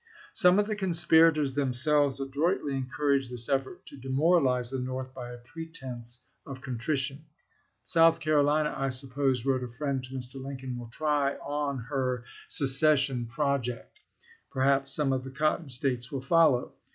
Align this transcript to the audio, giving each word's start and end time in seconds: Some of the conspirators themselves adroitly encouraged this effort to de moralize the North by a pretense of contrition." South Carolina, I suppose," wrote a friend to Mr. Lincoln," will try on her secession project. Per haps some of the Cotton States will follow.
Some 0.33 0.57
of 0.57 0.65
the 0.65 0.75
conspirators 0.75 1.53
themselves 1.53 2.19
adroitly 2.19 2.73
encouraged 2.75 3.31
this 3.31 3.47
effort 3.47 3.85
to 3.85 3.95
de 3.97 4.09
moralize 4.09 4.71
the 4.71 4.79
North 4.79 5.13
by 5.13 5.29
a 5.31 5.37
pretense 5.37 6.21
of 6.43 6.59
contrition." 6.59 7.25
South 7.93 8.19
Carolina, 8.19 8.73
I 8.75 8.89
suppose," 8.89 9.45
wrote 9.45 9.61
a 9.63 9.67
friend 9.67 10.03
to 10.03 10.09
Mr. 10.15 10.43
Lincoln," 10.43 10.75
will 10.79 10.89
try 10.91 11.35
on 11.35 11.77
her 11.77 12.23
secession 12.47 13.27
project. 13.27 13.99
Per 14.49 14.63
haps 14.63 14.89
some 14.89 15.13
of 15.13 15.23
the 15.23 15.29
Cotton 15.29 15.69
States 15.69 16.11
will 16.11 16.21
follow. 16.23 16.73